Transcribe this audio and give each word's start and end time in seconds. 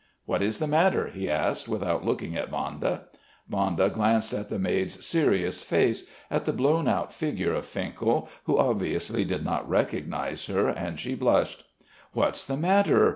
"What 0.25 0.41
is 0.41 0.57
the 0.57 0.65
matter?" 0.65 1.09
he 1.09 1.29
asked, 1.29 1.67
without 1.67 2.03
looking 2.03 2.35
at 2.35 2.49
Vanda. 2.49 3.03
Vanda 3.47 3.87
glanced 3.87 4.33
at 4.33 4.49
the 4.49 4.57
maid's 4.57 5.05
serious 5.05 5.61
face, 5.61 6.05
at 6.31 6.45
the 6.45 6.53
blown 6.53 6.87
out 6.87 7.13
figure 7.13 7.53
of 7.53 7.67
Finkel, 7.67 8.27
who 8.45 8.57
obviously 8.57 9.23
did 9.23 9.45
not 9.45 9.69
recognise 9.69 10.47
her, 10.47 10.67
and 10.69 10.99
she 10.99 11.13
blushed. 11.13 11.65
"What's 12.13 12.43
the 12.43 12.57
matter?" 12.57 13.09